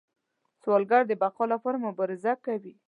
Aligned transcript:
سوالګر 0.61 1.01
د 1.07 1.11
بقا 1.21 1.43
لپاره 1.53 1.83
مبارزه 1.87 2.33
کوي 2.45 2.73